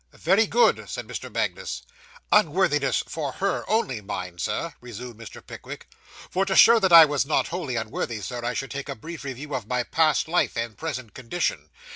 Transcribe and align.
'Very 0.13 0.47
good,' 0.47 0.89
said 0.89 1.05
Mr. 1.07 1.31
Magnus. 1.31 1.83
'Unworthiness 2.31 3.03
for 3.05 3.33
_her 3.33 3.63
_only, 3.67 4.03
mind, 4.03 4.41
sir,' 4.41 4.73
resumed 4.81 5.19
Mr. 5.19 5.45
Pickwick; 5.45 5.87
'for 6.31 6.43
to 6.43 6.55
show 6.55 6.79
that 6.79 6.91
I 6.91 7.05
was 7.05 7.23
not 7.23 7.49
wholly 7.49 7.75
unworthy, 7.75 8.19
sir, 8.19 8.43
I 8.43 8.55
should 8.55 8.71
take 8.71 8.89
a 8.89 8.95
brief 8.95 9.23
review 9.23 9.53
of 9.53 9.67
my 9.67 9.83
past 9.83 10.27
life, 10.27 10.57
and 10.57 10.75
present 10.75 11.13
condition. 11.13 11.69